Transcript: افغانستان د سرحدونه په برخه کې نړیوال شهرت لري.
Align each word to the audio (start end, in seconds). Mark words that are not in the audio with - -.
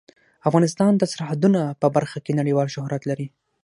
افغانستان 0.49 0.91
د 0.97 1.03
سرحدونه 1.13 1.61
په 1.81 1.87
برخه 1.95 2.17
کې 2.25 2.37
نړیوال 2.39 2.67
شهرت 2.75 3.01
لري. 3.09 3.27